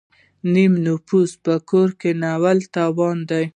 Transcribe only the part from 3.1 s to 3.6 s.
دی.